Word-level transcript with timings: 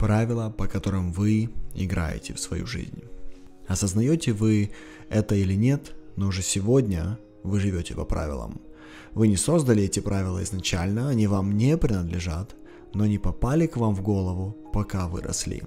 правила, 0.00 0.48
по 0.48 0.66
которым 0.66 1.12
вы 1.12 1.50
играете 1.74 2.32
в 2.32 2.40
свою 2.40 2.66
жизнь. 2.66 3.02
Осознаете 3.68 4.32
вы 4.32 4.70
это 5.10 5.34
или 5.34 5.52
нет, 5.54 5.92
но 6.16 6.28
уже 6.28 6.40
сегодня 6.42 7.18
вы 7.42 7.60
живете 7.60 7.94
по 7.94 8.06
правилам. 8.06 8.62
Вы 9.12 9.28
не 9.28 9.36
создали 9.36 9.82
эти 9.82 10.00
правила 10.00 10.42
изначально, 10.42 11.10
они 11.10 11.26
вам 11.26 11.58
не 11.58 11.76
принадлежат, 11.76 12.56
но 12.94 13.04
не 13.04 13.18
попали 13.18 13.66
к 13.66 13.76
вам 13.76 13.94
в 13.94 14.02
голову, 14.02 14.56
пока 14.72 15.06
вы 15.06 15.20
росли. 15.20 15.62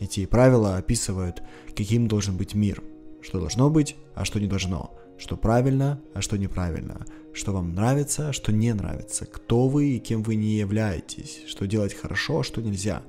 Эти 0.00 0.24
правила 0.24 0.78
описывают, 0.78 1.42
каким 1.76 2.08
должен 2.08 2.38
быть 2.38 2.54
мир, 2.54 2.82
что 3.20 3.38
должно 3.38 3.68
быть, 3.68 3.96
а 4.14 4.24
что 4.24 4.40
не 4.40 4.46
должно, 4.46 4.98
что 5.18 5.36
правильно, 5.36 6.00
а 6.14 6.22
что 6.22 6.38
неправильно, 6.38 7.04
что 7.34 7.52
вам 7.52 7.74
нравится, 7.74 8.30
а 8.30 8.32
что 8.32 8.50
не 8.50 8.72
нравится, 8.72 9.26
кто 9.26 9.68
вы 9.68 9.96
и 9.96 9.98
кем 9.98 10.22
вы 10.22 10.36
не 10.36 10.56
являетесь, 10.56 11.42
что 11.46 11.66
делать 11.66 11.92
хорошо, 11.92 12.40
а 12.40 12.44
что 12.44 12.62
нельзя, 12.62 13.02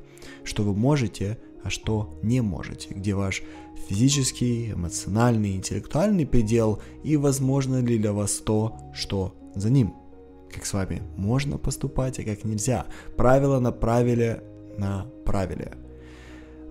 что 0.44 0.64
вы 0.64 0.74
можете, 0.74 1.38
а 1.64 1.70
что 1.70 2.20
не 2.24 2.42
можете, 2.42 2.94
где 2.94 3.14
ваш 3.14 3.44
физический, 3.88 4.72
эмоциональный, 4.72 5.56
интеллектуальный 5.56 6.26
предел 6.26 6.82
и 7.04 7.18
возможно 7.18 7.82
ли 7.82 7.98
для 7.98 8.14
вас 8.14 8.38
то, 8.38 8.78
что 8.94 9.36
за 9.56 9.70
ним. 9.70 9.94
Как 10.54 10.66
с 10.66 10.74
вами 10.74 11.02
можно 11.16 11.58
поступать, 11.58 12.20
а 12.20 12.24
как 12.24 12.44
нельзя. 12.44 12.86
Правила 13.16 13.60
на 13.60 13.72
правиле 13.72 14.44
на 14.78 15.06
правиле. 15.26 15.74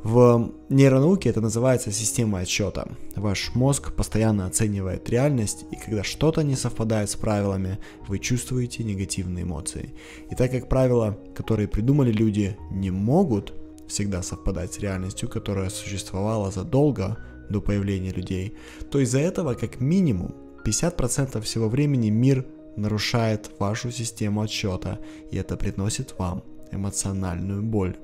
В 0.05 0.53
нейронауке 0.69 1.29
это 1.29 1.41
называется 1.41 1.91
система 1.91 2.39
отсчета. 2.39 2.89
Ваш 3.17 3.55
мозг 3.55 3.93
постоянно 3.95 4.47
оценивает 4.47 5.11
реальность, 5.11 5.65
и 5.73 5.77
когда 5.77 6.05
что-то 6.05 6.43
не 6.43 6.55
совпадает 6.55 7.11
с 7.11 7.17
правилами, 7.17 7.79
вы 8.07 8.21
чувствуете 8.21 8.85
негативные 8.85 9.43
эмоции. 9.43 9.95
И 10.31 10.37
так 10.37 10.53
как 10.53 10.69
правила, 10.69 11.19
которые 11.35 11.67
придумали 11.67 12.13
люди, 12.13 12.57
не 12.71 12.93
могут 12.93 13.53
всегда 13.89 14.23
совпадать 14.23 14.73
с 14.73 14.79
реальностью, 14.79 15.29
которая 15.29 15.69
существовала 15.69 16.53
задолго 16.53 17.19
до 17.51 17.61
появления 17.61 18.13
людей, 18.13 18.55
то 18.91 19.01
из-за 19.01 19.19
этого 19.19 19.55
как 19.55 19.81
минимум 19.81 20.35
50% 20.65 21.41
всего 21.41 21.69
времени 21.69 22.11
мир 22.11 22.47
нарушает 22.77 23.51
вашу 23.59 23.91
систему 23.91 24.43
отсчета, 24.43 25.01
и 25.33 25.37
это 25.37 25.57
приносит 25.57 26.15
вам 26.19 26.45
эмоциональную 26.71 27.63
боль 27.63 27.97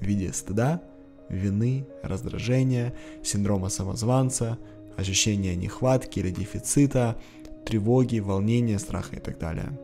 в 0.00 0.02
виде 0.02 0.32
стыда, 0.32 0.82
вины, 1.28 1.86
раздражения, 2.02 2.94
синдрома 3.22 3.68
самозванца, 3.68 4.58
ощущения 4.96 5.56
нехватки 5.56 6.18
или 6.20 6.30
дефицита, 6.30 7.16
тревоги, 7.64 8.18
волнения, 8.18 8.78
страха 8.78 9.16
и 9.16 9.20
так 9.20 9.38
далее. 9.38 9.78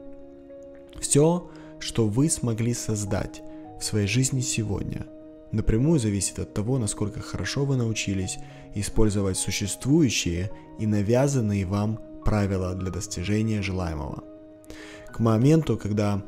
Все, 1.00 1.50
что 1.78 2.06
вы 2.06 2.28
смогли 2.28 2.74
создать 2.74 3.42
в 3.80 3.84
своей 3.84 4.06
жизни 4.06 4.40
сегодня, 4.40 5.06
напрямую 5.50 5.98
зависит 5.98 6.38
от 6.38 6.52
того, 6.52 6.78
насколько 6.78 7.20
хорошо 7.20 7.64
вы 7.64 7.76
научились 7.76 8.38
использовать 8.74 9.38
существующие 9.38 10.50
и 10.78 10.86
навязанные 10.86 11.66
вам 11.66 11.98
правила 12.24 12.74
для 12.74 12.90
достижения 12.90 13.62
желаемого. 13.62 14.22
К 15.12 15.18
моменту, 15.18 15.76
когда 15.76 16.22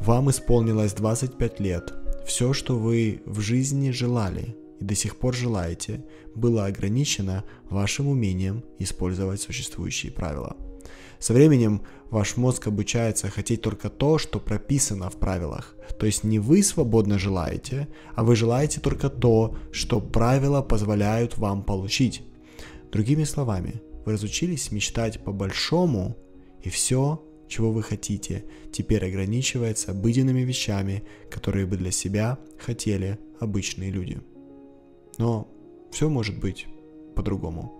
вам 0.00 0.30
исполнилось 0.30 0.92
25 0.92 1.60
лет, 1.60 1.94
все, 2.26 2.52
что 2.52 2.76
вы 2.76 3.22
в 3.24 3.40
жизни 3.40 3.90
желали 3.90 4.56
и 4.80 4.84
до 4.84 4.94
сих 4.94 5.16
пор 5.16 5.34
желаете, 5.34 6.04
было 6.34 6.66
ограничено 6.66 7.44
вашим 7.70 8.08
умением 8.08 8.64
использовать 8.78 9.40
существующие 9.40 10.12
правила. 10.12 10.56
Со 11.18 11.32
временем 11.32 11.82
ваш 12.10 12.36
мозг 12.36 12.66
обучается 12.66 13.30
хотеть 13.30 13.62
только 13.62 13.88
то, 13.88 14.18
что 14.18 14.38
прописано 14.40 15.08
в 15.08 15.16
правилах. 15.16 15.76
То 15.98 16.04
есть 16.04 16.24
не 16.24 16.38
вы 16.38 16.62
свободно 16.62 17.18
желаете, 17.18 17.88
а 18.14 18.24
вы 18.24 18.36
желаете 18.36 18.80
только 18.80 19.08
то, 19.08 19.56
что 19.70 20.00
правила 20.00 20.62
позволяют 20.62 21.38
вам 21.38 21.62
получить. 21.62 22.22
Другими 22.92 23.24
словами, 23.24 23.80
вы 24.04 24.12
разучились 24.12 24.72
мечтать 24.72 25.22
по-большому, 25.24 26.16
и 26.62 26.70
все, 26.70 27.22
чего 27.48 27.72
вы 27.72 27.82
хотите, 27.82 28.44
теперь 28.72 29.04
ограничивается 29.04 29.92
обыденными 29.92 30.40
вещами, 30.40 31.04
которые 31.30 31.66
бы 31.66 31.76
для 31.76 31.90
себя 31.90 32.38
хотели 32.58 33.18
обычные 33.40 33.90
люди. 33.90 34.20
Но 35.18 35.48
все 35.90 36.08
может 36.08 36.38
быть 36.38 36.66
по-другому. 37.14 37.72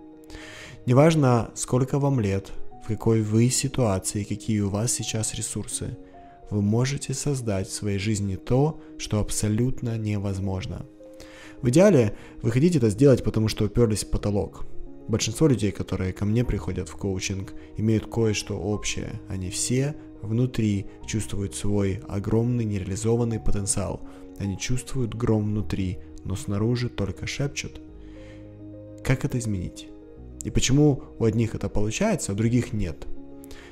Неважно, 0.85 1.51
сколько 1.55 1.99
вам 1.99 2.19
лет, 2.19 2.51
в 2.83 2.87
какой 2.87 3.21
вы 3.21 3.49
ситуации, 3.49 4.23
какие 4.23 4.61
у 4.61 4.69
вас 4.69 4.91
сейчас 4.91 5.33
ресурсы, 5.33 5.97
вы 6.49 6.61
можете 6.61 7.13
создать 7.13 7.67
в 7.67 7.73
своей 7.73 7.99
жизни 7.99 8.37
то, 8.37 8.79
что 8.97 9.19
абсолютно 9.19 9.97
невозможно. 9.97 10.85
В 11.61 11.69
идеале 11.69 12.15
вы 12.41 12.51
хотите 12.51 12.77
это 12.77 12.89
сделать, 12.89 13.23
потому 13.23 13.49
что 13.49 13.65
уперлись 13.65 14.05
в 14.05 14.09
потолок– 14.09 14.65
Большинство 15.07 15.47
людей, 15.47 15.71
которые 15.71 16.11
ко 16.11 16.25
мне 16.25 16.43
приходят 16.43 16.89
в 16.89 16.97
коучинг, 16.97 17.53
имеют 17.77 18.07
кое-что 18.07 18.57
общее. 18.59 19.21
Они 19.29 19.49
все 19.49 19.95
внутри 20.21 20.87
чувствуют 21.05 21.55
свой 21.55 22.01
огромный 22.07 22.65
нереализованный 22.65 23.39
потенциал. 23.39 24.01
Они 24.37 24.57
чувствуют 24.57 25.15
гром 25.15 25.45
внутри, 25.45 25.99
но 26.25 26.35
снаружи 26.35 26.89
только 26.89 27.25
шепчут. 27.25 27.79
Как 29.03 29.23
это 29.23 29.39
изменить? 29.39 29.87
И 30.43 30.49
почему 30.49 31.03
у 31.19 31.23
одних 31.23 31.55
это 31.55 31.69
получается, 31.69 32.31
а 32.31 32.35
у 32.35 32.37
других 32.37 32.73
нет? 32.73 33.07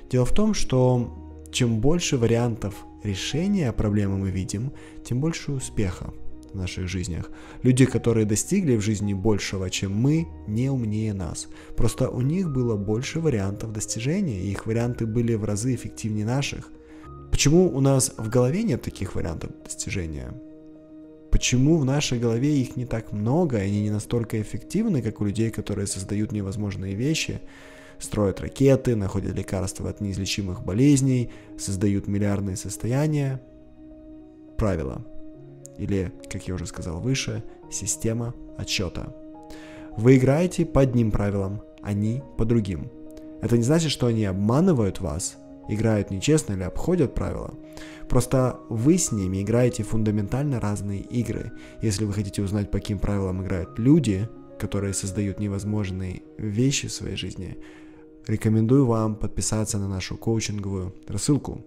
Дело 0.09 0.25
в 0.25 0.33
том, 0.33 0.53
что 0.53 1.13
чем 1.51 1.79
больше 1.79 2.17
вариантов 2.17 2.85
решения 3.03 3.71
проблемы 3.73 4.17
мы 4.17 4.31
видим, 4.31 4.71
тем 5.03 5.19
больше 5.19 5.51
успеха 5.51 6.13
в 6.55 6.57
наших 6.57 6.87
жизнях. 6.87 7.29
Люди, 7.63 7.85
которые 7.85 8.25
достигли 8.25 8.77
в 8.77 8.81
жизни 8.81 9.13
большего, 9.13 9.69
чем 9.69 9.93
мы, 9.93 10.27
не 10.47 10.69
умнее 10.69 11.13
нас. 11.13 11.47
Просто 11.75 12.09
у 12.09 12.21
них 12.21 12.49
было 12.49 12.75
больше 12.75 13.19
вариантов 13.19 13.73
достижения, 13.73 14.41
и 14.41 14.51
их 14.51 14.65
варианты 14.65 15.05
были 15.05 15.35
в 15.35 15.43
разы 15.43 15.75
эффективнее 15.75 16.25
наших. 16.25 16.71
Почему 17.31 17.75
у 17.75 17.81
нас 17.81 18.13
в 18.17 18.29
голове 18.29 18.63
нет 18.63 18.81
таких 18.81 19.15
вариантов 19.15 19.51
достижения? 19.63 20.33
Почему 21.29 21.77
в 21.77 21.85
нашей 21.85 22.17
голове 22.17 22.61
их 22.61 22.77
не 22.77 22.85
так 22.85 23.11
много, 23.11 23.57
и 23.57 23.67
они 23.67 23.81
не 23.81 23.91
настолько 23.91 24.41
эффективны, 24.41 25.01
как 25.01 25.19
у 25.19 25.25
людей, 25.25 25.51
которые 25.51 25.85
создают 25.85 26.31
невозможные 26.31 26.95
вещи, 26.95 27.41
строят 27.99 28.39
ракеты, 28.39 28.95
находят 28.95 29.35
лекарства 29.35 29.89
от 29.89 29.99
неизлечимых 29.99 30.63
болезней, 30.63 31.31
создают 31.57 32.07
миллиардные 32.07 32.55
состояния? 32.55 33.41
Правило 34.57 35.05
или, 35.77 36.11
как 36.29 36.47
я 36.47 36.55
уже 36.55 36.65
сказал 36.65 36.99
выше, 36.99 37.43
система 37.71 38.33
отсчета. 38.57 39.15
Вы 39.97 40.17
играете 40.17 40.65
по 40.65 40.81
одним 40.81 41.11
правилам, 41.11 41.61
они 41.81 42.21
по 42.37 42.45
другим. 42.45 42.89
Это 43.41 43.57
не 43.57 43.63
значит, 43.63 43.91
что 43.91 44.07
они 44.07 44.25
обманывают 44.25 44.99
вас, 44.99 45.37
играют 45.69 46.11
нечестно 46.11 46.53
или 46.53 46.63
обходят 46.63 47.13
правила. 47.13 47.53
Просто 48.09 48.59
вы 48.69 48.97
с 48.97 49.11
ними 49.11 49.41
играете 49.41 49.83
фундаментально 49.83 50.59
разные 50.59 51.01
игры. 51.01 51.51
Если 51.81 52.05
вы 52.05 52.13
хотите 52.13 52.41
узнать, 52.41 52.71
по 52.71 52.79
каким 52.79 52.99
правилам 52.99 53.43
играют 53.43 53.79
люди, 53.79 54.27
которые 54.59 54.93
создают 54.93 55.39
невозможные 55.39 56.23
вещи 56.37 56.87
в 56.87 56.93
своей 56.93 57.15
жизни, 57.15 57.57
рекомендую 58.27 58.85
вам 58.85 59.15
подписаться 59.15 59.77
на 59.77 59.87
нашу 59.87 60.17
коучинговую 60.17 60.93
рассылку 61.07 61.65